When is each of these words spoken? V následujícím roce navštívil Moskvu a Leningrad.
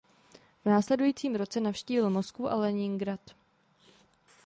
V 0.65 0.69
následujícím 0.69 1.35
roce 1.35 1.59
navštívil 1.59 2.09
Moskvu 2.09 2.47
a 2.49 2.55
Leningrad. 2.55 3.19